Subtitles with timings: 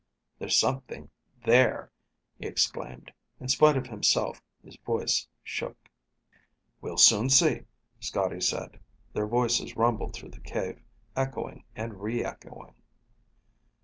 [0.39, 1.11] "There's something
[1.45, 1.91] there,"
[2.39, 3.13] he exclaimed.
[3.39, 5.77] In spite of himself, his voice shook.
[6.81, 7.65] "We'll soon see,"
[7.99, 8.79] Scotty said.
[9.13, 10.81] Their voices rumbled through the cave,
[11.15, 12.73] echoing and re echoing.